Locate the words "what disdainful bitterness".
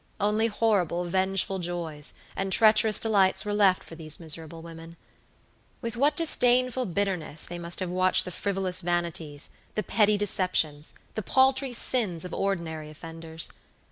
5.95-7.43